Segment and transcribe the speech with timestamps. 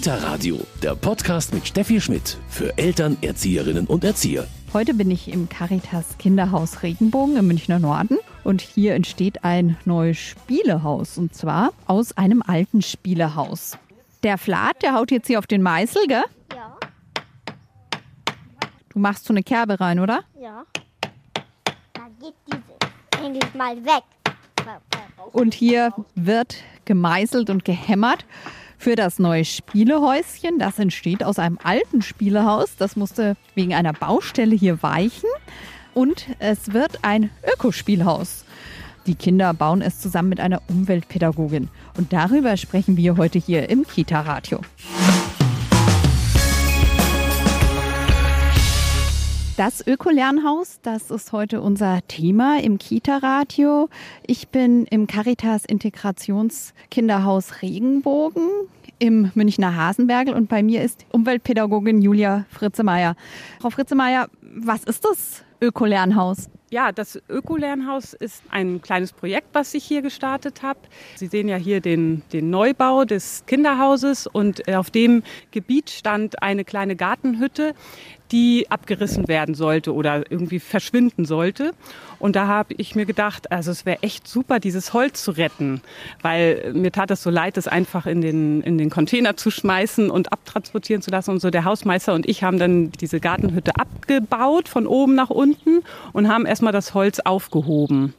[0.00, 4.46] Kita Radio, der Podcast mit Steffi Schmidt für Eltern, Erzieherinnen und Erzieher.
[4.72, 10.16] Heute bin ich im Caritas Kinderhaus Regenbogen im Münchner Norden und hier entsteht ein neues
[10.16, 13.76] Spielehaus und zwar aus einem alten Spielehaus.
[14.22, 16.24] Der Flat, der haut jetzt hier auf den Meißel, gell?
[16.54, 16.78] Ja,
[18.88, 20.22] Du machst so eine Kerbe rein, oder?
[20.40, 20.64] ja.
[21.92, 24.04] Da geht diese endlich mal weg.
[25.32, 26.56] Und hier wird
[26.86, 28.24] gemeißelt und gehämmert
[28.80, 30.58] für das neue Spielehäuschen.
[30.58, 32.76] Das entsteht aus einem alten Spielehaus.
[32.78, 35.28] Das musste wegen einer Baustelle hier weichen.
[35.92, 38.44] Und es wird ein Ökospielhaus.
[39.06, 41.68] Die Kinder bauen es zusammen mit einer Umweltpädagogin.
[41.96, 44.60] Und darüber sprechen wir heute hier im Kita-Radio.
[49.60, 53.90] Das Ökolernhaus, das ist heute unser Thema im Kita-Radio.
[54.26, 58.48] Ich bin im Caritas Integrationskinderhaus Regenbogen
[58.98, 63.16] im Münchner Hasenbergel und bei mir ist Umweltpädagogin Julia Fritzemeier.
[63.60, 66.48] Frau Fritzemeier, was ist das Ökolernhaus?
[66.70, 70.78] Ja, das Ökolernhaus ist ein kleines Projekt, was ich hier gestartet habe.
[71.16, 76.64] Sie sehen ja hier den, den Neubau des Kinderhauses und auf dem Gebiet stand eine
[76.64, 77.74] kleine Gartenhütte,
[78.32, 81.72] die abgerissen werden sollte oder irgendwie verschwinden sollte.
[82.18, 85.80] Und da habe ich mir gedacht, also es wäre echt super, dieses Holz zu retten,
[86.22, 90.10] weil mir tat es so leid, das einfach in den, in den Container zu schmeißen
[90.10, 91.30] und abtransportieren zu lassen.
[91.30, 95.82] Und so der Hausmeister und ich haben dann diese Gartenhütte abgebaut von oben nach unten
[96.12, 98.14] und haben erstmal das Holz aufgehoben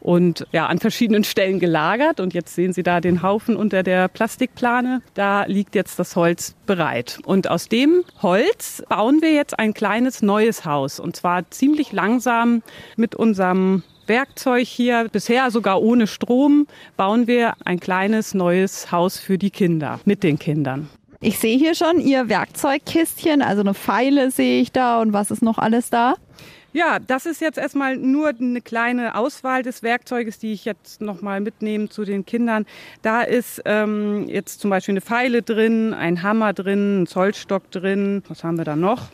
[0.00, 2.20] und ja, an verschiedenen Stellen gelagert.
[2.20, 5.02] Und jetzt sehen Sie da den Haufen unter der Plastikplane.
[5.14, 7.18] Da liegt jetzt das Holz bereit.
[7.24, 11.00] Und aus dem Holz bauen wir jetzt ein kleines neues Haus.
[11.00, 12.62] Und zwar ziemlich langsam
[12.96, 19.36] mit unserem Werkzeug hier, bisher sogar ohne Strom, bauen wir ein kleines neues Haus für
[19.36, 20.88] die Kinder, mit den Kindern.
[21.20, 25.42] Ich sehe hier schon Ihr Werkzeugkistchen, also eine Pfeile sehe ich da und was ist
[25.42, 26.14] noch alles da?
[26.78, 31.40] Ja, das ist jetzt erstmal nur eine kleine Auswahl des Werkzeuges, die ich jetzt nochmal
[31.40, 32.66] mitnehme zu den Kindern.
[33.02, 38.22] Da ist ähm, jetzt zum Beispiel eine Pfeile drin, ein Hammer drin, ein Zollstock drin.
[38.28, 39.08] Was haben wir da noch?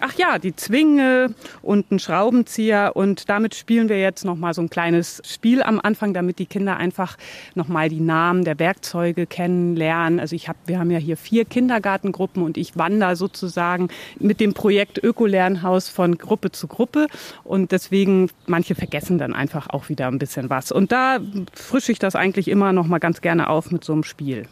[0.00, 4.62] Ach ja, die Zwinge und ein Schraubenzieher und damit spielen wir jetzt noch mal so
[4.62, 7.16] ein kleines Spiel am Anfang, damit die Kinder einfach
[7.54, 10.20] noch mal die Namen der Werkzeuge kennenlernen.
[10.20, 13.88] Also ich habe, wir haben ja hier vier Kindergartengruppen und ich wandere sozusagen
[14.18, 17.06] mit dem Projekt Ökolernhaus von Gruppe zu Gruppe
[17.44, 20.72] und deswegen manche vergessen dann einfach auch wieder ein bisschen was.
[20.72, 21.18] Und da
[21.54, 24.46] frische ich das eigentlich immer noch mal ganz gerne auf mit so einem Spiel.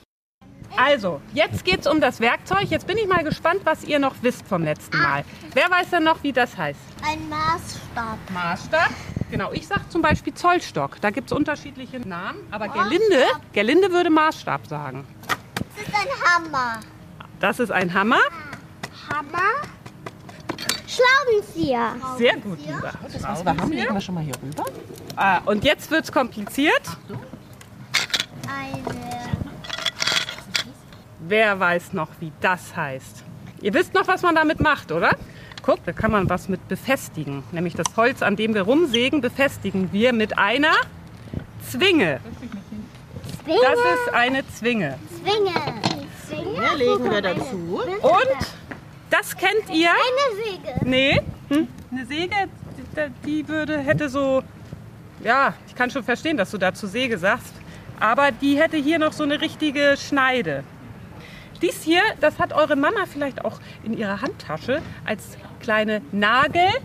[0.77, 2.65] Also, jetzt geht's um das Werkzeug.
[2.69, 5.25] Jetzt bin ich mal gespannt, was ihr noch wisst vom letzten Mal.
[5.55, 6.79] Wer weiß denn noch, wie das heißt?
[7.03, 8.19] Ein Maßstab.
[8.33, 8.91] Maßstab.
[9.31, 11.01] Genau, ich sag zum Beispiel Zollstock.
[11.01, 12.41] Da gibt's unterschiedliche Namen.
[12.51, 15.07] Aber Gerlinde, Gerlinde würde Maßstab sagen.
[15.57, 16.81] Das ist ein Hammer.
[17.41, 18.21] Das ist ein Hammer.
[19.11, 19.67] Hammer?
[20.87, 21.97] Schraubenzieher.
[22.17, 22.93] Sehr gut, lieber.
[23.03, 24.65] Das, was wir haben, legen wir schon mal hier rüber.
[25.17, 26.83] Ah, und jetzt wird's kompliziert.
[28.49, 29.16] Eine.
[31.21, 33.25] Wer weiß noch, wie das heißt?
[33.63, 35.11] Ihr wisst noch, was man damit macht, oder?
[35.63, 37.43] Guck, da kann man was mit befestigen.
[37.53, 40.75] Nämlich das Holz, an dem wir rumsägen, befestigen wir mit einer
[41.69, 42.21] Zwinge.
[43.43, 43.61] Zwinge.
[43.63, 44.99] Das ist eine Zwinge.
[45.23, 45.53] Zwinge.
[46.29, 46.61] Zwinge.
[46.69, 47.81] Hier legen wir dazu.
[48.03, 48.47] Und
[49.11, 49.91] das kennt ihr?
[49.91, 50.81] Eine Säge.
[50.85, 51.21] Nee.
[51.49, 51.69] Hm?
[51.91, 52.35] Eine Säge,
[52.77, 53.11] die-
[53.43, 54.43] die würde, hätte so,
[55.25, 57.53] ja, ich kann schon verstehen, dass du dazu Säge sagst,
[57.99, 60.63] aber die hätte hier noch so eine richtige Schneide.
[61.63, 66.83] Dies hier, das hat eure Mama vielleicht auch in ihrer Handtasche als kleine Nagelfeile.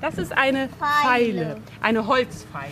[0.00, 1.56] Das ist eine Feile, Feile.
[1.80, 2.68] eine Holzfeile.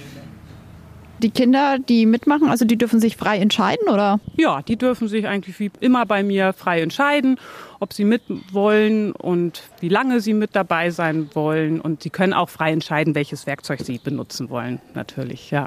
[1.18, 4.20] Die Kinder, die mitmachen, also die dürfen sich frei entscheiden, oder?
[4.36, 7.40] Ja, die dürfen sich eigentlich wie immer bei mir frei entscheiden,
[7.80, 11.80] ob sie mit wollen und wie lange sie mit dabei sein wollen.
[11.80, 15.66] Und sie können auch frei entscheiden, welches Werkzeug sie benutzen wollen, natürlich, ja.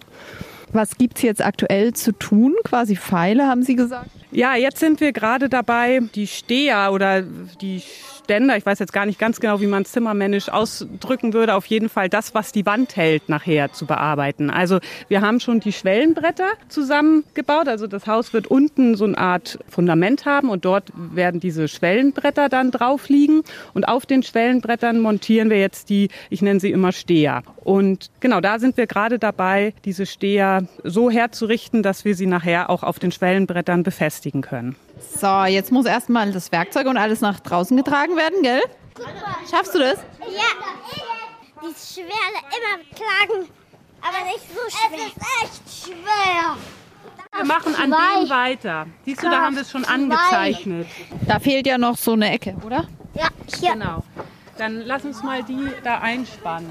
[0.72, 2.56] Was gibt's jetzt aktuell zu tun?
[2.64, 4.12] Quasi Pfeile, haben Sie gesagt?
[4.32, 7.82] Ja, jetzt sind wir gerade dabei, die Steher oder die
[8.30, 11.66] Ständer, ich weiß jetzt gar nicht ganz genau, wie man es zimmermännisch ausdrücken würde, auf
[11.66, 14.52] jeden Fall das, was die Wand hält, nachher zu bearbeiten.
[14.52, 14.78] Also
[15.08, 17.68] wir haben schon die Schwellenbretter zusammengebaut.
[17.68, 22.50] Also das Haus wird unten so eine Art Fundament haben und dort werden diese Schwellenbretter
[22.50, 23.42] dann drauf liegen.
[23.74, 27.42] Und auf den Schwellenbrettern montieren wir jetzt die, ich nenne sie immer Steher.
[27.64, 32.70] Und genau da sind wir gerade dabei, diese Steher so herzurichten, dass wir sie nachher
[32.70, 34.76] auch auf den Schwellenbrettern befestigen können.
[35.00, 38.62] So, jetzt muss erstmal das Werkzeug und alles nach draußen getragen werden, gell?
[39.50, 40.00] Schaffst du das?
[40.20, 40.50] Ja.
[41.62, 43.50] Die Schwere immer klagen,
[44.02, 44.98] aber nicht so schwer.
[44.98, 47.46] Es ist echt schwer.
[47.46, 48.20] machen an zwei.
[48.22, 48.88] dem weiter.
[49.06, 49.94] Siehst du, da haben wir es schon Zwei.
[49.94, 50.88] angezeichnet.
[51.28, 52.88] Da fehlt ja noch so eine Ecke, oder?
[53.14, 53.28] Ja,
[53.60, 53.74] hier.
[53.74, 54.04] Genau.
[54.58, 56.70] Dann lass uns mal die da einspannen.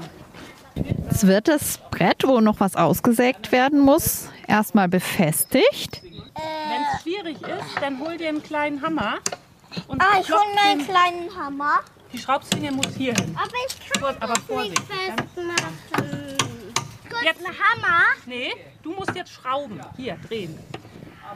[0.75, 6.01] Jetzt wird das Brett, wo noch was ausgesägt werden muss, erstmal befestigt.
[7.29, 9.17] Schwierig ist, dann hol dir einen kleinen Hammer.
[9.87, 11.81] Und Ah, ich hole mir einen kleinen Hammer.
[12.11, 13.35] Die Schraubzwinge muss hier hin.
[13.37, 16.37] Aber ich kann Gut, aber nicht Vorsicht, festmachen.
[17.07, 17.45] Gut, Jetzt.
[17.45, 18.03] ein Hammer.
[18.25, 19.79] Nee, du musst jetzt schrauben.
[19.95, 20.57] Hier, drehen.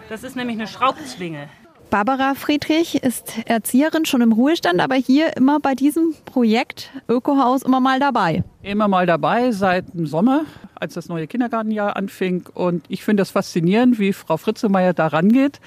[0.10, 1.50] Das ist nämlich eine Schraubzwinge.
[1.92, 7.80] Barbara Friedrich ist Erzieherin schon im Ruhestand, aber hier immer bei diesem Projekt Ökohaus immer
[7.80, 8.44] mal dabei.
[8.64, 10.46] immer mal dabei seit dem Sommer,
[10.84, 12.44] als das neue Kindergartenjahr anfing.
[12.54, 15.60] Und ich finde das faszinierend, wie Frau Fritzemeyer da rangeht.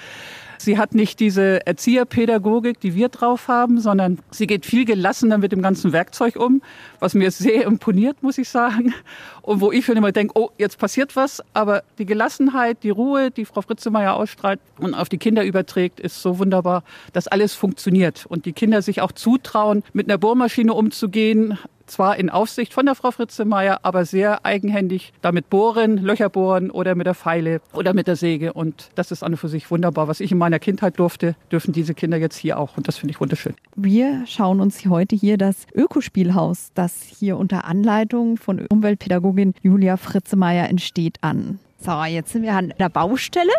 [0.59, 5.53] Sie hat nicht diese Erzieherpädagogik, die wir drauf haben, sondern sie geht viel gelassener mit
[5.53, 6.63] dem ganzen Werkzeug um,
[6.99, 8.95] was mir sehr imponiert, muss ich sagen.
[9.43, 11.43] Und wo ich schon immer denke, oh, jetzt passiert was.
[11.53, 16.23] Aber die Gelassenheit, die Ruhe, die Frau Fritzemeyer ausstrahlt und auf die Kinder überträgt, ist
[16.23, 16.83] so wunderbar,
[17.13, 18.27] dass alles funktioniert.
[18.27, 22.95] Und die Kinder sich auch zutrauen, mit einer Bohrmaschine umzugehen, zwar in Aufsicht von der
[22.95, 28.07] Frau Fritzemeyer, aber sehr eigenhändig damit bohren, Löcher bohren oder mit der Feile oder mit
[28.07, 28.53] der Säge.
[28.53, 30.09] Und das ist an und für sich wunderbar.
[30.09, 32.77] Was ich in meiner Kindheit durfte, dürfen diese Kinder jetzt hier auch.
[32.77, 33.55] Und das finde ich wunderschön.
[33.75, 40.69] Wir schauen uns heute hier das Ökospielhaus, das hier unter Anleitung von Umweltpädagogin Julia Fritzemeyer
[40.69, 41.59] entsteht, an.
[41.79, 43.53] So, jetzt sind wir an der Baustelle.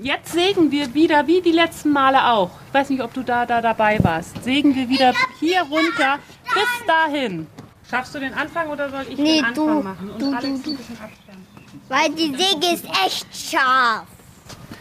[0.00, 2.50] Jetzt sägen wir wieder, wie die letzten Male auch.
[2.68, 4.42] Ich weiß nicht, ob du da, da dabei warst.
[4.44, 6.18] Sägen wir wieder hier runter
[6.54, 7.46] bis dahin.
[7.88, 10.10] Schaffst du den Anfang oder soll ich Nee, den Anfang du, machen?
[10.10, 11.88] Und du, Alex du, ein du.
[11.88, 14.06] Weil die Säge ist echt scharf.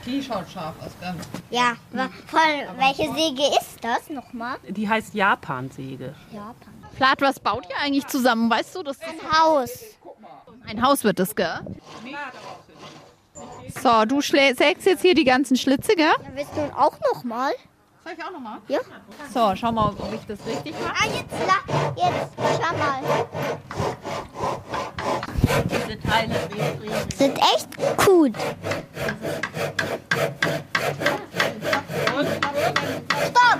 [0.06, 1.15] Die schaut scharf aus, gell?
[1.50, 1.73] Ja,
[2.27, 4.57] von welche Säge ist das nochmal?
[4.67, 6.15] Die heißt Japansäge.
[6.31, 6.73] Japan.
[6.95, 8.50] Flat, was baut ihr eigentlich zusammen?
[8.50, 9.69] Weißt du, das ist Haus.
[10.67, 11.59] ein Haus wird das, gell?
[13.81, 16.07] So, du sägst jetzt hier die ganzen Schlitze, gell?
[16.18, 17.51] Da willst du auch nochmal?
[18.03, 18.59] Soll ich auch nochmal?
[18.68, 18.80] Ja.
[19.33, 20.94] So, schau mal, ob ich das richtig mache.
[21.00, 21.63] Ah, jetzt, la-
[21.95, 23.01] jetzt, schau mal.
[25.65, 26.36] Diese Teile
[27.15, 28.33] Sind echt gut.
[33.27, 33.59] Stopp!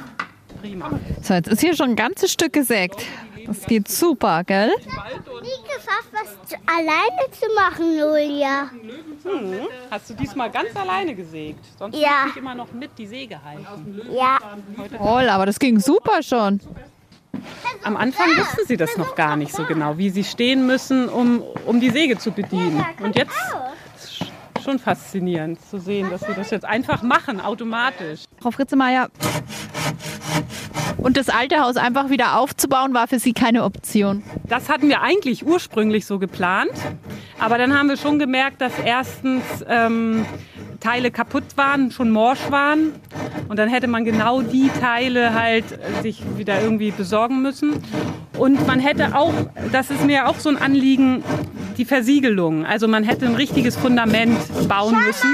[0.62, 0.90] Prima.
[1.22, 3.06] So, jetzt ist hier schon ein ganzes Stück gesägt.
[3.46, 4.72] Das geht super, gell?
[5.42, 6.30] Nie geschafft, was
[6.68, 8.70] alleine zu machen, Julia.
[9.92, 11.64] Hast du diesmal ganz alleine gesägt?
[11.78, 12.24] Sonst Ja.
[12.24, 14.02] muss ich immer noch mit die Säge halten.
[14.12, 14.38] Ja.
[14.98, 16.60] Toll, aber das ging super schon.
[17.84, 21.42] Am Anfang wussten sie das noch gar nicht so genau, wie sie stehen müssen, um,
[21.66, 22.84] um die Säge zu bedienen.
[23.02, 23.32] Und jetzt
[23.96, 24.22] ist
[24.58, 28.24] es schon faszinierend zu sehen, dass sie das jetzt einfach machen, automatisch.
[28.42, 29.10] Frau Fritzemeyer,
[30.98, 34.22] und das alte Haus einfach wieder aufzubauen, war für Sie keine Option.
[34.48, 36.72] Das hatten wir eigentlich ursprünglich so geplant.
[37.40, 40.26] Aber dann haben wir schon gemerkt, dass erstens ähm,
[40.80, 42.94] Teile kaputt waren, schon morsch waren.
[43.48, 45.66] Und dann hätte man genau die Teile halt
[46.02, 47.82] sich wieder irgendwie besorgen müssen.
[48.38, 49.34] Und man hätte auch,
[49.72, 51.24] das ist mir auch so ein Anliegen,
[51.78, 52.66] die Versiegelung.
[52.66, 54.38] Also man hätte ein richtiges Fundament
[54.68, 55.30] bauen müssen.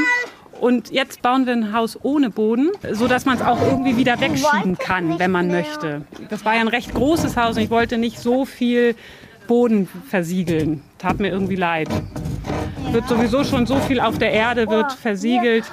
[0.61, 4.19] Und jetzt bauen wir ein Haus ohne Boden, so dass man es auch irgendwie wieder
[4.21, 6.03] wegschieben kann, wenn man möchte.
[6.29, 8.95] Das war ja ein recht großes Haus und ich wollte nicht so viel
[9.47, 10.81] Boden versiegeln.
[10.97, 11.89] Tat mir irgendwie leid.
[12.92, 15.65] Wird sowieso schon so viel auf der Erde wird versiegelt.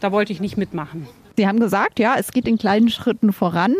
[0.00, 1.06] Da wollte ich nicht mitmachen.
[1.38, 3.72] Sie haben gesagt, ja, es geht in kleinen Schritten voran.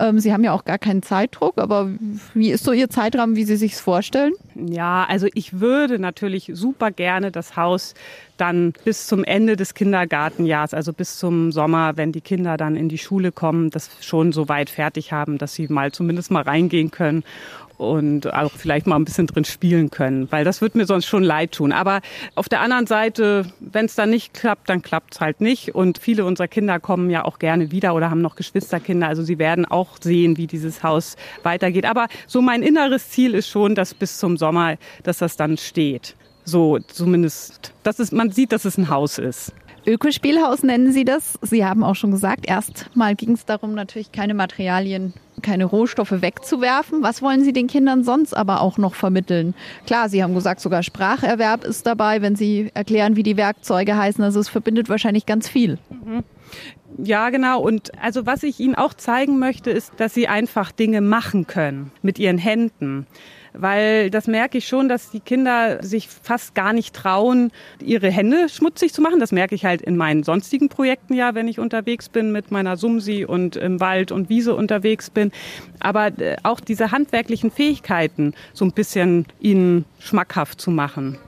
[0.00, 1.90] Ähm, Sie haben ja auch gar keinen Zeitdruck, aber
[2.32, 4.32] wie ist so Ihr Zeitrahmen, wie Sie sich vorstellen?
[4.54, 7.92] Ja, also ich würde natürlich super gerne das Haus
[8.38, 12.88] dann bis zum Ende des Kindergartenjahrs, also bis zum Sommer, wenn die Kinder dann in
[12.88, 16.90] die Schule kommen, das schon so weit fertig haben, dass sie mal zumindest mal reingehen
[16.90, 17.22] können
[17.76, 21.22] und auch vielleicht mal ein bisschen drin spielen können, weil das wird mir sonst schon
[21.22, 21.72] leid tun.
[21.72, 22.00] Aber
[22.34, 25.74] auf der anderen Seite, wenn es dann nicht klappt, dann klappt es halt nicht.
[25.74, 29.08] Und viele unserer Kinder kommen ja auch gerne wieder oder haben noch Geschwisterkinder.
[29.08, 31.86] Also sie werden auch sehen, wie dieses Haus weitergeht.
[31.86, 36.16] Aber so mein inneres Ziel ist schon, dass bis zum Sommer, dass das dann steht.
[36.44, 39.52] So zumindest, dass es, man sieht, dass es ein Haus ist.
[39.86, 41.38] Ökospielhaus nennen Sie das.
[41.42, 45.12] Sie haben auch schon gesagt, erstmal ging es darum, natürlich keine Materialien,
[45.42, 47.02] keine Rohstoffe wegzuwerfen.
[47.02, 49.54] Was wollen Sie den Kindern sonst aber auch noch vermitteln?
[49.86, 54.24] Klar, Sie haben gesagt, sogar Spracherwerb ist dabei, wenn Sie erklären, wie die Werkzeuge heißen.
[54.24, 55.78] Also es verbindet wahrscheinlich ganz viel.
[56.98, 57.60] Ja, genau.
[57.60, 61.90] Und also was ich Ihnen auch zeigen möchte, ist, dass Sie einfach Dinge machen können
[62.02, 63.06] mit Ihren Händen.
[63.56, 68.48] Weil das merke ich schon, dass die Kinder sich fast gar nicht trauen, ihre Hände
[68.48, 69.20] schmutzig zu machen.
[69.20, 72.76] Das merke ich halt in meinen sonstigen Projekten ja, wenn ich unterwegs bin mit meiner
[72.76, 75.30] Sumsi und im Wald und Wiese unterwegs bin.
[75.78, 81.18] Aber äh, auch diese handwerklichen Fähigkeiten so ein bisschen ihnen schmackhaft zu machen.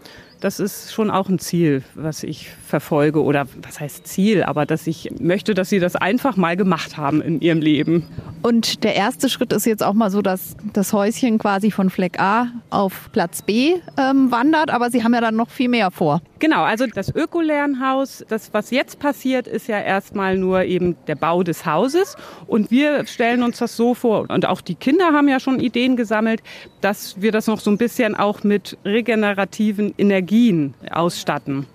[0.41, 3.23] Das ist schon auch ein Ziel, was ich verfolge.
[3.23, 4.43] Oder was heißt Ziel?
[4.43, 8.07] Aber dass ich möchte, dass sie das einfach mal gemacht haben in ihrem Leben.
[8.43, 12.21] Und der erste Schritt ist jetzt auch mal so, dass das Häuschen quasi von Fleck
[12.21, 14.71] A auf Platz B ähm, wandert.
[14.71, 16.21] Aber Sie haben ja dann noch viel mehr vor.
[16.39, 21.43] Genau, also das Ökolernhaus, das was jetzt passiert, ist ja erstmal nur eben der Bau
[21.43, 22.15] des Hauses.
[22.47, 25.97] Und wir stellen uns das so vor, und auch die Kinder haben ja schon Ideen
[25.97, 26.43] gesammelt,
[26.83, 31.67] dass wir das noch so ein bisschen auch mit regenerativen Energien ausstatten.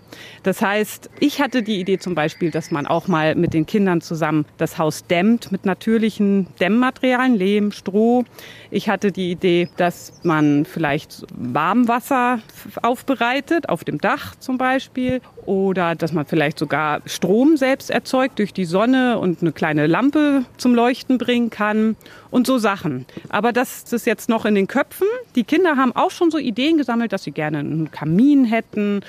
[0.44, 4.02] Das heißt, ich hatte die Idee zum Beispiel, dass man auch mal mit den Kindern
[4.02, 8.24] zusammen das Haus dämmt mit natürlichen Dämmmaterialien, Lehm, Stroh.
[8.70, 12.40] Ich hatte die Idee, dass man vielleicht Warmwasser
[12.82, 18.54] aufbereitet, auf dem Dach zum Beispiel, oder dass man vielleicht sogar Strom selbst erzeugt durch
[18.54, 21.96] die Sonne und eine kleine Lampe zum Leuchten bringen kann
[22.30, 23.06] und so Sachen.
[23.30, 25.08] Aber das ist jetzt noch in den Köpfen.
[25.36, 29.02] Die Kinder haben auch schon so Ideen gesammelt, dass sie gerne einen Kamin hätten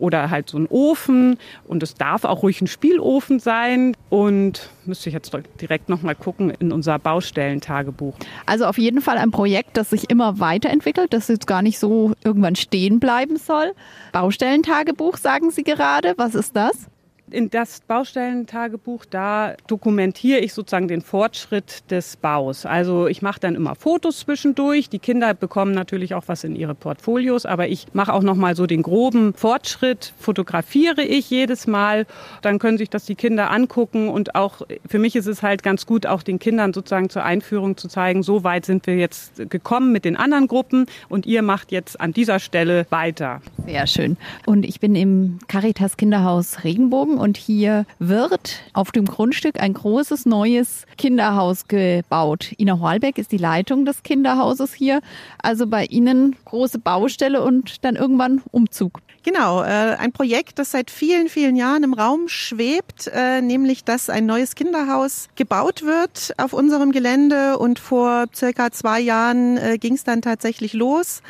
[0.00, 1.38] oder halt so ein Ofen
[1.68, 6.14] und es darf auch ruhig ein Spielofen sein und müsste ich jetzt direkt noch mal
[6.14, 8.14] gucken in unser Baustellentagebuch.
[8.46, 12.12] Also auf jeden Fall ein Projekt, das sich immer weiterentwickelt, das jetzt gar nicht so
[12.24, 13.72] irgendwann stehen bleiben soll.
[14.12, 16.89] Baustellentagebuch sagen Sie gerade, was ist das?
[17.32, 22.66] In das Baustellentagebuch, da dokumentiere ich sozusagen den Fortschritt des Baus.
[22.66, 24.88] Also ich mache dann immer Fotos zwischendurch.
[24.88, 28.56] Die Kinder bekommen natürlich auch was in ihre Portfolios, aber ich mache auch noch mal
[28.56, 32.06] so den groben Fortschritt, fotografiere ich jedes Mal.
[32.42, 35.86] Dann können sich das die Kinder angucken und auch für mich ist es halt ganz
[35.86, 39.92] gut, auch den Kindern sozusagen zur Einführung zu zeigen, so weit sind wir jetzt gekommen
[39.92, 43.40] mit den anderen Gruppen und ihr macht jetzt an dieser Stelle weiter.
[43.66, 44.16] Sehr schön.
[44.46, 50.26] Und ich bin im Caritas Kinderhaus Regenbogen und hier wird auf dem Grundstück ein großes
[50.26, 52.52] neues Kinderhaus gebaut.
[52.58, 55.00] Ina Horlbeck ist die Leitung des Kinderhauses hier.
[55.42, 59.00] Also bei Ihnen große Baustelle und dann irgendwann Umzug.
[59.22, 64.08] Genau, äh, ein Projekt, das seit vielen, vielen Jahren im Raum schwebt, äh, nämlich dass
[64.08, 69.92] ein neues Kinderhaus gebaut wird auf unserem Gelände und vor circa zwei Jahren äh, ging
[69.92, 71.20] es dann tatsächlich los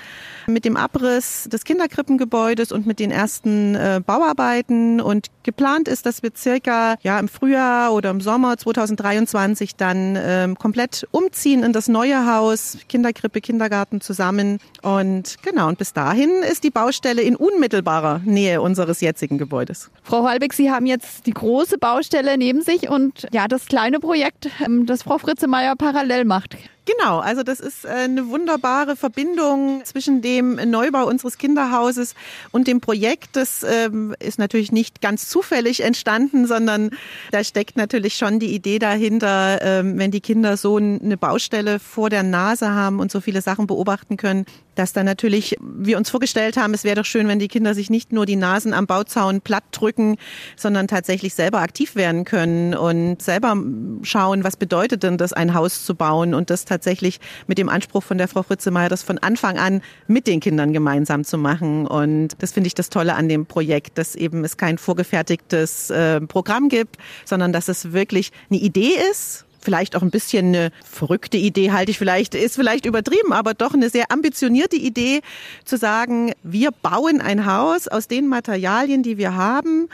[0.47, 6.31] mit dem Abriss des Kinderkrippengebäudes und mit den ersten Bauarbeiten und geplant ist, dass wir
[6.37, 12.27] circa ja im Frühjahr oder im Sommer 2023 dann ähm, komplett umziehen in das neue
[12.27, 18.61] Haus, Kinderkrippe, Kindergarten zusammen und genau und bis dahin ist die Baustelle in unmittelbarer Nähe
[18.61, 19.91] unseres jetzigen Gebäudes.
[20.03, 24.49] Frau Halbig, Sie haben jetzt die große Baustelle neben sich und ja das kleine Projekt,
[24.65, 26.57] ähm, das Frau Fritzemeyer parallel macht.
[26.87, 32.15] Genau, also das ist äh, eine wunderbare Verbindung zwischen dem Neubau unseres Kinderhauses
[32.53, 33.37] und dem Projekt.
[33.37, 36.91] Das ähm, ist natürlich nicht ganz zufällig entstanden, sondern
[37.33, 42.09] da steckt natürlich schon die Idee dahinter, ähm, wenn die Kinder so eine Baustelle vor
[42.09, 46.57] der Nase haben und so viele Sachen beobachten können, dass dann natürlich wir uns vorgestellt
[46.57, 49.43] haben, es wäre doch schön, wenn die Kinder sich nicht nur die Nasen am Bauzaun
[49.43, 50.17] platt drücken,
[50.57, 53.57] sondern tatsächlich selber aktiv werden können und selber
[54.03, 56.80] schauen, was bedeutet denn das, ein Haus zu bauen und das tatsächlich
[57.47, 61.25] mit dem Anspruch von der Frau Fritzemeyer, das von Anfang an mit den Kindern gemeinsam
[61.25, 61.87] zu machen.
[61.87, 66.21] Und das finde ich das Tolle an dem Projekt, dass eben es kein vorgefertigtes äh,
[66.21, 71.37] Programm gibt, sondern dass es wirklich eine Idee ist, vielleicht auch ein bisschen eine verrückte
[71.37, 75.21] Idee, halte ich vielleicht, ist vielleicht übertrieben, aber doch eine sehr ambitionierte Idee
[75.65, 79.89] zu sagen, wir bauen ein Haus aus den Materialien, die wir haben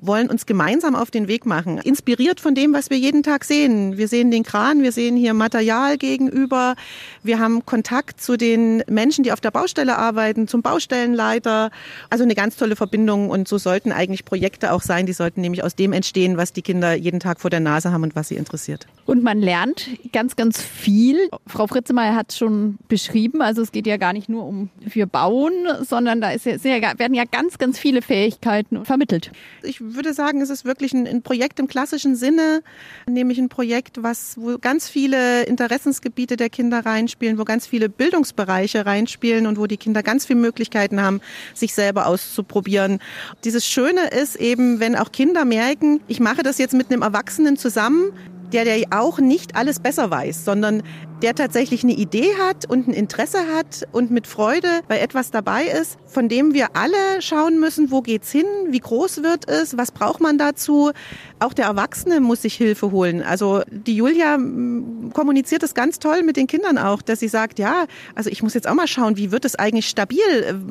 [0.00, 1.78] wollen uns gemeinsam auf den Weg machen.
[1.78, 3.96] Inspiriert von dem, was wir jeden Tag sehen.
[3.96, 6.74] Wir sehen den Kran, wir sehen hier Material gegenüber.
[7.22, 11.70] Wir haben Kontakt zu den Menschen, die auf der Baustelle arbeiten, zum Baustellenleiter.
[12.08, 15.06] Also eine ganz tolle Verbindung und so sollten eigentlich Projekte auch sein.
[15.06, 18.02] Die sollten nämlich aus dem entstehen, was die Kinder jeden Tag vor der Nase haben
[18.02, 18.86] und was sie interessiert.
[19.06, 21.28] Und man lernt ganz, ganz viel.
[21.46, 23.42] Frau Fritzemeyer hat es schon beschrieben.
[23.42, 25.52] Also es geht ja gar nicht nur um wir bauen,
[25.82, 29.32] sondern da ist ja, werden ja ganz, ganz viele Fähigkeiten vermittelt.
[29.62, 32.62] Ich würde sagen, es ist wirklich ein, ein, Projekt im klassischen Sinne,
[33.06, 38.86] nämlich ein Projekt, was, wo ganz viele Interessensgebiete der Kinder reinspielen, wo ganz viele Bildungsbereiche
[38.86, 41.20] reinspielen und wo die Kinder ganz viele Möglichkeiten haben,
[41.54, 43.00] sich selber auszuprobieren.
[43.44, 47.56] Dieses Schöne ist eben, wenn auch Kinder merken, ich mache das jetzt mit einem Erwachsenen
[47.56, 48.12] zusammen,
[48.52, 50.82] der, der auch nicht alles besser weiß, sondern
[51.22, 55.64] der tatsächlich eine Idee hat und ein Interesse hat und mit Freude bei etwas dabei
[55.64, 59.92] ist, von dem wir alle schauen müssen, wo geht's hin, wie groß wird es, was
[59.92, 60.92] braucht man dazu.
[61.38, 63.22] Auch der Erwachsene muss sich Hilfe holen.
[63.22, 67.58] Also die Julia mm, kommuniziert das ganz toll mit den Kindern auch, dass sie sagt,
[67.58, 70.18] ja, also ich muss jetzt auch mal schauen, wie wird es eigentlich stabil?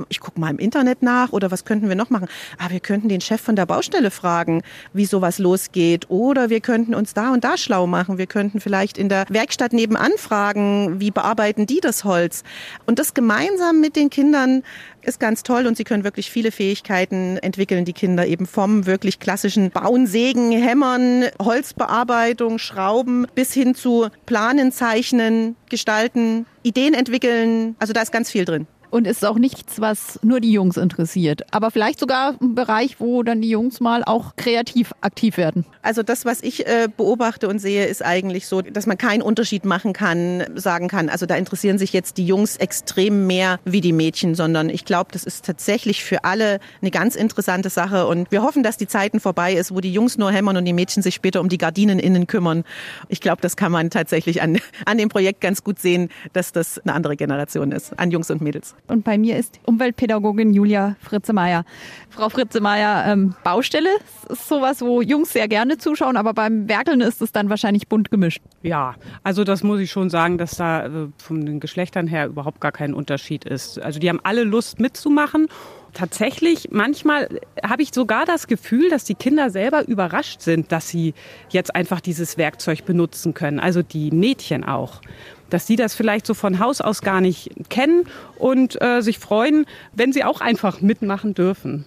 [0.09, 2.27] Ich gucke mal im Internet nach oder was könnten wir noch machen?
[2.57, 4.61] Ah, wir könnten den Chef von der Baustelle fragen,
[4.93, 8.17] wie sowas losgeht oder wir könnten uns da und da schlau machen.
[8.17, 12.43] Wir könnten vielleicht in der Werkstatt nebenan fragen, nachfragen, wie bearbeiten die das Holz.
[12.85, 14.63] Und das gemeinsam mit den Kindern
[15.01, 19.19] ist ganz toll und sie können wirklich viele Fähigkeiten entwickeln, die Kinder eben vom wirklich
[19.19, 27.75] klassischen Bauen, Sägen, Hämmern, Holzbearbeitung, Schrauben bis hin zu Planen, Zeichnen, Gestalten, Ideen entwickeln.
[27.79, 31.43] Also da ist ganz viel drin und ist auch nichts, was nur die Jungs interessiert.
[31.53, 35.65] Aber vielleicht sogar ein Bereich, wo dann die Jungs mal auch kreativ aktiv werden.
[35.81, 39.65] Also das, was ich äh, beobachte und sehe, ist eigentlich so, dass man keinen Unterschied
[39.65, 41.09] machen kann, sagen kann.
[41.09, 45.11] Also da interessieren sich jetzt die Jungs extrem mehr wie die Mädchen, sondern ich glaube,
[45.13, 48.07] das ist tatsächlich für alle eine ganz interessante Sache.
[48.07, 50.73] Und wir hoffen, dass die Zeiten vorbei ist, wo die Jungs nur hämmern und die
[50.73, 52.63] Mädchen sich später um die Gardinen innen kümmern.
[53.07, 56.79] Ich glaube, das kann man tatsächlich an, an dem Projekt ganz gut sehen, dass das
[56.79, 58.75] eine andere Generation ist, an Jungs und Mädels.
[58.89, 61.63] Und bei mir ist Umweltpädagogin Julia Fritzemeier.
[62.09, 63.89] Frau Fritzemeier, ähm, Baustelle
[64.29, 68.11] ist sowas, wo Jungs sehr gerne zuschauen, aber beim Werkeln ist es dann wahrscheinlich bunt
[68.11, 68.41] gemischt.
[68.63, 72.61] Ja, also das muss ich schon sagen, dass da äh, von den Geschlechtern her überhaupt
[72.61, 73.79] gar kein Unterschied ist.
[73.79, 75.47] Also die haben alle Lust mitzumachen
[75.93, 77.29] tatsächlich, manchmal
[77.63, 81.13] habe ich sogar das Gefühl, dass die Kinder selber überrascht sind, dass sie
[81.49, 83.59] jetzt einfach dieses Werkzeug benutzen können.
[83.59, 85.01] Also die Mädchen auch
[85.49, 88.05] dass sie das vielleicht so von Haus aus gar nicht kennen
[88.37, 91.85] und äh, sich freuen, wenn sie auch einfach mitmachen dürfen.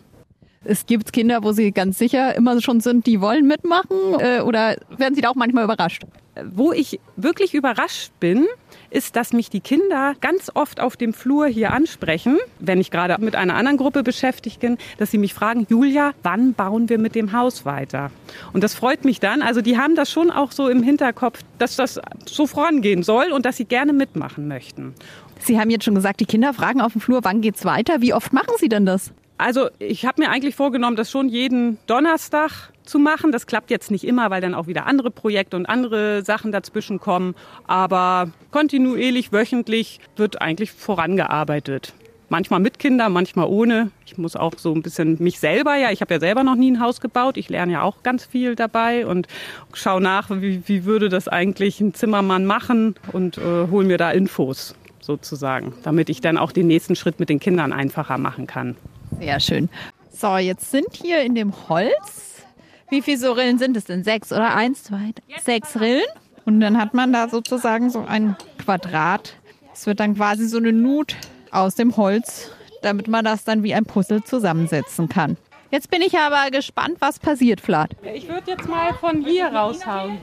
[0.65, 4.77] Es gibt Kinder, wo Sie ganz sicher immer schon sind, die wollen mitmachen äh, oder
[4.97, 6.05] werden Sie da auch manchmal überrascht?
[6.53, 8.47] Wo ich wirklich überrascht bin,
[8.91, 13.23] ist, dass mich die Kinder ganz oft auf dem Flur hier ansprechen, wenn ich gerade
[13.23, 17.15] mit einer anderen Gruppe beschäftigt bin, dass sie mich fragen, Julia, wann bauen wir mit
[17.15, 18.11] dem Haus weiter?
[18.53, 19.43] Und das freut mich dann.
[19.43, 23.45] Also die haben das schon auch so im Hinterkopf, dass das so vorangehen soll und
[23.45, 24.95] dass sie gerne mitmachen möchten.
[25.41, 28.01] Sie haben jetzt schon gesagt, die Kinder fragen auf dem Flur, wann geht's weiter?
[28.01, 29.13] Wie oft machen Sie denn das?
[29.43, 33.33] Also ich habe mir eigentlich vorgenommen, das schon jeden Donnerstag zu machen.
[33.33, 37.01] Das klappt jetzt nicht immer, weil dann auch wieder andere Projekte und andere Sachen dazwischen
[37.01, 37.35] kommen.
[37.67, 41.93] Aber kontinuierlich, wöchentlich wird eigentlich vorangearbeitet.
[42.29, 43.91] Manchmal mit Kindern, manchmal ohne.
[44.07, 46.71] Ich muss auch so ein bisschen mich selber, ja, ich habe ja selber noch nie
[46.71, 47.37] ein Haus gebaut.
[47.37, 49.27] Ich lerne ja auch ganz viel dabei und
[49.75, 54.13] schaue nach, wie, wie würde das eigentlich ein Zimmermann machen und äh, hole mir da
[54.13, 58.77] Infos sozusagen, damit ich dann auch den nächsten Schritt mit den Kindern einfacher machen kann.
[59.19, 59.69] Sehr schön.
[60.13, 62.45] So, jetzt sind hier in dem Holz,
[62.91, 64.05] wie viele so Rillen sind es denn?
[64.05, 66.05] Sechs oder eins, zwei, sechs Rillen.
[66.45, 69.35] Und dann hat man da sozusagen so ein Quadrat.
[69.73, 71.17] Es wird dann quasi so eine Nut
[71.51, 72.51] aus dem Holz,
[72.83, 75.37] damit man das dann wie ein Puzzle zusammensetzen kann.
[75.71, 77.97] Jetzt bin ich aber gespannt, was passiert, Flat.
[78.15, 80.19] Ich würde jetzt mal von hier raushauen.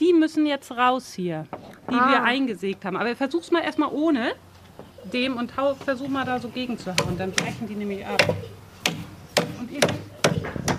[0.00, 1.46] Die müssen jetzt raus hier,
[1.90, 2.10] die ah.
[2.10, 2.96] wir eingesägt haben.
[2.96, 4.32] Aber versuch's mal erstmal ohne
[5.04, 7.16] dem und hau, versuch mal da so gegen zu hauen.
[7.18, 8.22] Dann brechen die nämlich ab.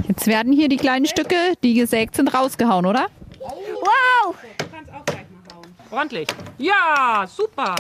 [0.08, 3.08] Jetzt werden hier die kleinen Stücke, die gesägt sind, rausgehauen, oder?
[3.40, 4.36] Wow!
[4.58, 5.66] Du kannst auch gleich mal hauen.
[5.92, 6.28] Ordentlich.
[6.58, 7.76] Ja, super.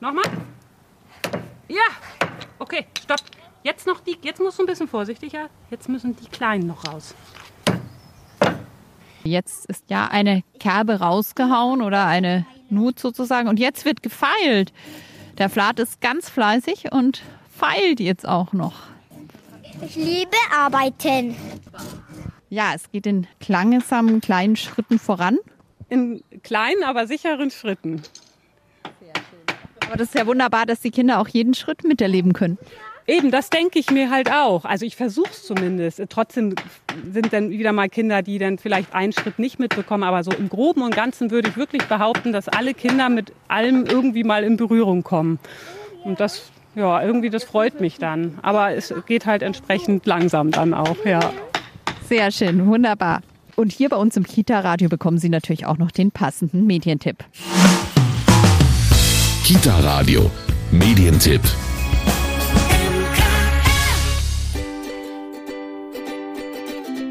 [0.00, 0.24] Nochmal.
[1.68, 2.26] Ja.
[2.58, 3.20] Okay, stopp.
[3.62, 5.48] Jetzt noch die, jetzt musst du ein bisschen vorsichtiger.
[5.70, 7.14] Jetzt müssen die Kleinen noch raus.
[9.24, 13.48] Jetzt ist ja eine Kerbe rausgehauen oder eine Nut sozusagen.
[13.48, 14.72] Und jetzt wird gefeilt.
[15.38, 18.74] Der Flat ist ganz fleißig und feilt jetzt auch noch.
[19.84, 21.36] Ich liebe Arbeiten.
[22.48, 25.38] Ja, es geht in langsamen kleinen Schritten voran.
[25.88, 28.02] In kleinen, aber sicheren Schritten.
[29.86, 32.58] Aber das ist ja wunderbar, dass die Kinder auch jeden Schritt miterleben können.
[33.08, 34.64] Eben, das denke ich mir halt auch.
[34.64, 36.02] Also ich versuche es zumindest.
[36.08, 36.56] Trotzdem
[37.12, 40.02] sind dann wieder mal Kinder, die dann vielleicht einen Schritt nicht mitbekommen.
[40.02, 43.86] Aber so im Groben und Ganzen würde ich wirklich behaupten, dass alle Kinder mit allem
[43.86, 45.38] irgendwie mal in Berührung kommen.
[46.02, 48.38] Und das, ja, irgendwie, das freut mich dann.
[48.42, 51.20] Aber es geht halt entsprechend langsam dann auch, ja.
[52.08, 53.22] Sehr schön, wunderbar.
[53.54, 57.24] Und hier bei uns im Kita-Radio bekommen Sie natürlich auch noch den passenden Medientipp.
[59.44, 60.28] Kita-Radio,
[60.72, 61.42] Medientipp.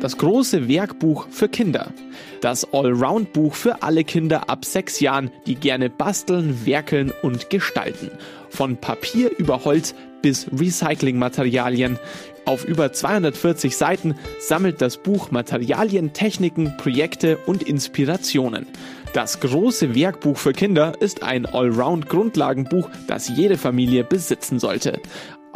[0.05, 1.91] Das große Werkbuch für Kinder.
[2.39, 8.11] Das Allround-Buch für alle Kinder ab sechs Jahren, die gerne basteln, werkeln und gestalten.
[8.51, 11.97] Von Papier über Holz bis Recyclingmaterialien.
[12.45, 18.67] Auf über 240 Seiten sammelt das Buch Materialien, Techniken, Projekte und Inspirationen.
[19.15, 24.99] Das große Werkbuch für Kinder ist ein Allround-Grundlagenbuch, das jede Familie besitzen sollte.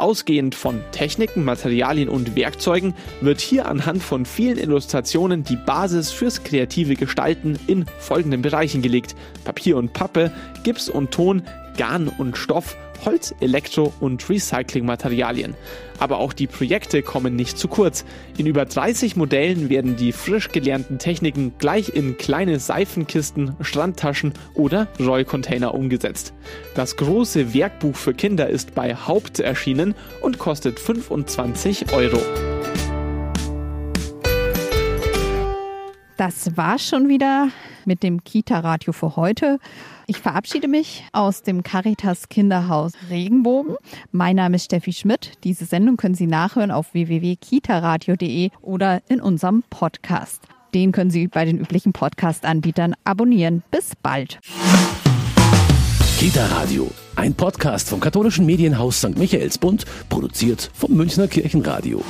[0.00, 6.42] Ausgehend von Techniken, Materialien und Werkzeugen wird hier anhand von vielen Illustrationen die Basis fürs
[6.42, 9.14] kreative Gestalten in folgenden Bereichen gelegt.
[9.44, 10.32] Papier und Pappe,
[10.62, 11.42] Gips und Ton,
[11.76, 15.54] Garn und Stoff, Holz, Elektro- und Recyclingmaterialien.
[15.98, 18.04] Aber auch die Projekte kommen nicht zu kurz.
[18.38, 24.88] In über 30 Modellen werden die frisch gelernten Techniken gleich in kleine Seifenkisten, Strandtaschen oder
[24.98, 26.32] Rollcontainer umgesetzt.
[26.74, 32.20] Das große Werkbuch für Kinder ist bei Haupt erschienen und kostet 25 Euro.
[36.20, 37.48] Das war schon wieder
[37.86, 39.58] mit dem Kita-Radio für heute.
[40.10, 43.76] Ich verabschiede mich aus dem Caritas Kinderhaus Regenbogen.
[44.10, 45.34] Mein Name ist Steffi Schmidt.
[45.44, 50.42] Diese Sendung können Sie nachhören auf www.kitaradio.de oder in unserem Podcast.
[50.74, 53.62] Den können Sie bei den üblichen Podcast-Anbietern abonnieren.
[53.70, 54.40] Bis bald.
[56.18, 59.16] Kita Radio, ein Podcast vom katholischen Medienhaus St.
[59.16, 62.02] Michaelsbund, produziert vom Münchner Kirchenradio.